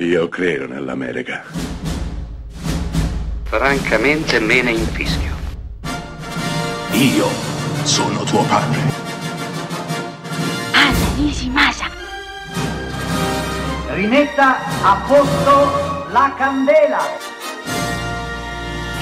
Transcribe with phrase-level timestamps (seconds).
[0.00, 1.42] Io credo nell'America.
[3.42, 5.34] Francamente me ne infischio.
[6.92, 7.26] Io
[7.82, 8.78] sono tuo padre.
[10.70, 11.86] Anna Nishimasa.
[13.94, 17.00] Rimetta a posto la candela.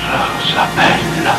[0.00, 1.34] Rosa bella.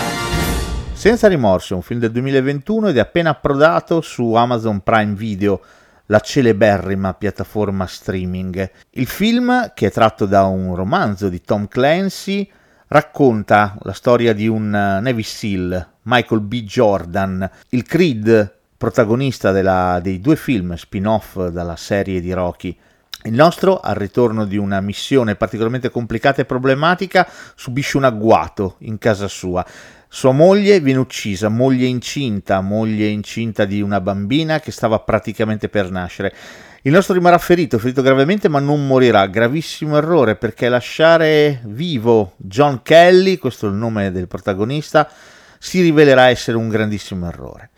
[0.93, 5.61] Senza rimorso, un film del 2021 ed è appena approdato su Amazon Prime Video,
[6.07, 8.69] la celeberrima piattaforma streaming.
[8.91, 12.49] Il film, che è tratto da un romanzo di Tom Clancy,
[12.87, 16.63] racconta la storia di un Navy SEAL, Michael B.
[16.63, 22.77] Jordan, il Creed protagonista della, dei due film spin-off dalla serie di Rocky.
[23.23, 28.97] Il nostro, al ritorno di una missione particolarmente complicata e problematica, subisce un agguato in
[28.99, 29.65] casa sua.
[30.09, 35.91] Sua moglie viene uccisa, moglie incinta, moglie incinta di una bambina che stava praticamente per
[35.91, 36.33] nascere.
[36.83, 39.27] Il nostro rimarrà ferito, ferito gravemente, ma non morirà.
[39.27, 45.09] Gravissimo errore perché lasciare vivo John Kelly, questo è il nome del protagonista,
[45.59, 47.71] si rivelerà essere un grandissimo errore.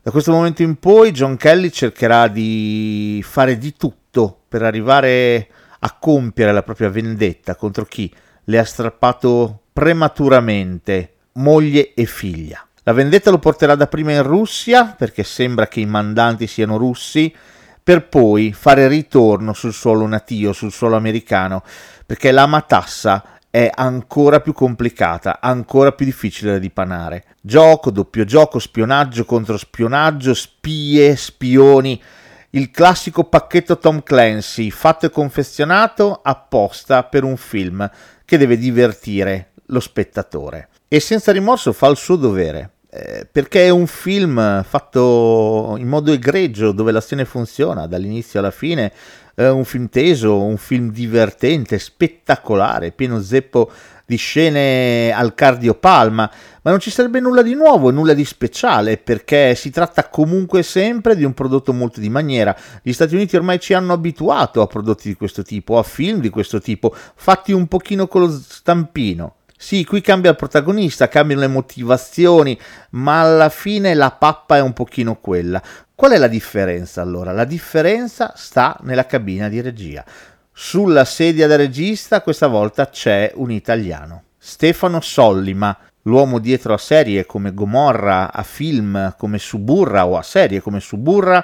[0.00, 5.48] Da questo momento in poi John Kelly cercherà di fare di tutto per arrivare
[5.80, 12.66] a compiere la propria vendetta contro chi le ha strappato prematuramente moglie e figlia.
[12.82, 17.34] La vendetta lo porterà dapprima in Russia, perché sembra che i mandanti siano russi,
[17.82, 21.62] per poi fare ritorno sul suolo natio, sul suolo americano,
[22.04, 27.24] perché la matassa è ancora più complicata, ancora più difficile da dipanare.
[27.40, 32.02] Gioco, doppio gioco, spionaggio contro spionaggio, spie, spioni.
[32.50, 37.88] Il classico pacchetto Tom Clancy, fatto e confezionato apposta per un film
[38.24, 40.68] che deve divertire lo spettatore.
[40.88, 46.12] E senza rimorso fa il suo dovere, eh, perché è un film fatto in modo
[46.12, 48.92] egregio, dove l'azione funziona dall'inizio alla fine,
[49.34, 53.70] eh, un film teso, un film divertente, spettacolare, pieno zeppo
[54.06, 56.30] di scene al cardiopalma,
[56.62, 61.16] ma non ci sarebbe nulla di nuovo, nulla di speciale, perché si tratta comunque sempre
[61.16, 62.54] di un prodotto molto di maniera.
[62.82, 66.28] Gli Stati Uniti ormai ci hanno abituato a prodotti di questo tipo, a film di
[66.30, 69.36] questo tipo, fatti un pochino con lo stampino.
[69.64, 72.60] Sì, qui cambia il protagonista, cambiano le motivazioni,
[72.90, 75.62] ma alla fine la pappa è un pochino quella.
[75.94, 77.32] Qual è la differenza allora?
[77.32, 80.04] La differenza sta nella cabina di regia.
[80.52, 87.24] Sulla sedia da regista questa volta c'è un italiano, Stefano Sollima, l'uomo dietro a serie
[87.24, 91.42] come Gomorra, a film come Suburra o a serie come Suburra,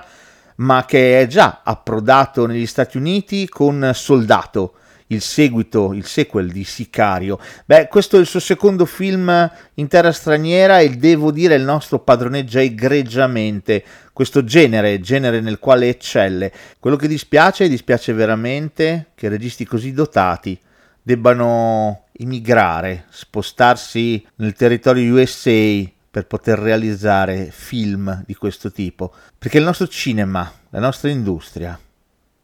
[0.57, 4.75] ma che è già approdato negli Stati Uniti con Soldato,
[5.11, 7.39] il seguito, il sequel di Sicario.
[7.65, 12.01] Beh, questo è il suo secondo film in terra straniera e devo dire il nostro
[12.01, 16.53] padroneggia egregiamente questo genere, genere nel quale eccelle.
[16.79, 20.59] Quello che dispiace, dispiace veramente che registi così dotati
[21.03, 29.65] debbano emigrare, spostarsi nel territorio USA per poter realizzare film di questo tipo, perché il
[29.65, 31.79] nostro cinema, la nostra industria,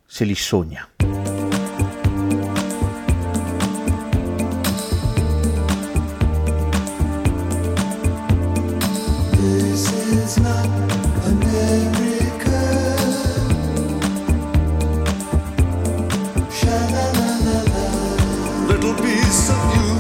[0.07, 0.89] se li sogna.
[18.79, 19.91] little piece of you,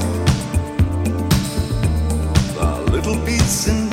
[2.61, 3.86] a little piece in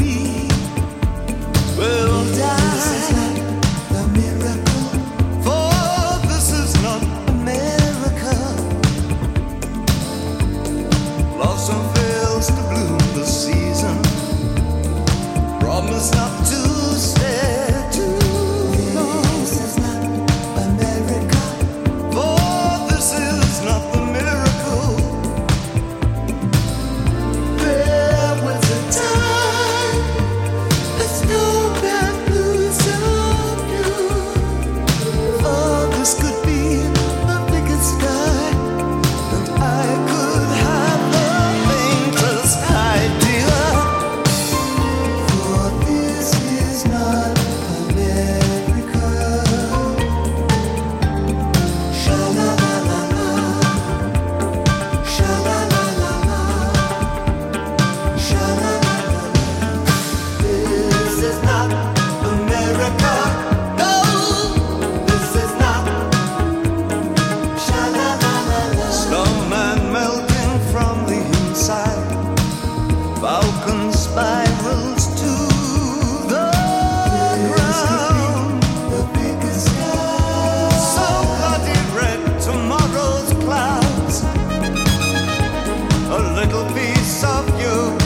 [86.46, 87.98] little piece of you,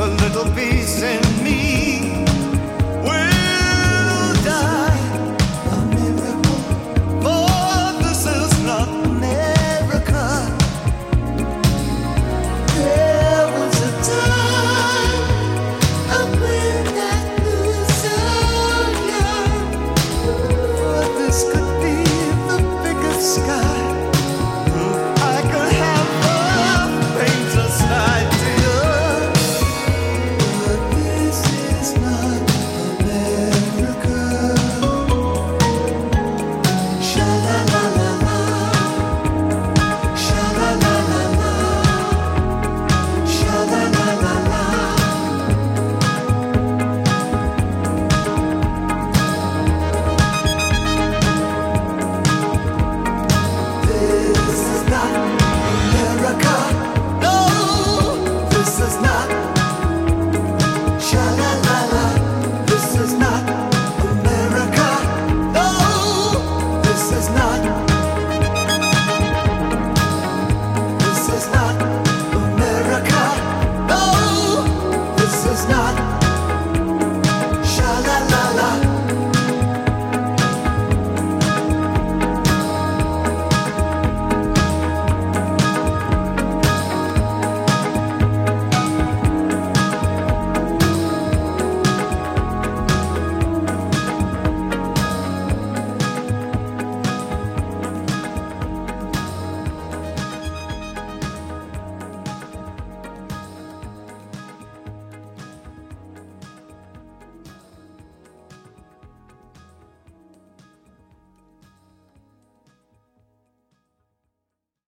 [0.00, 1.23] a little piece in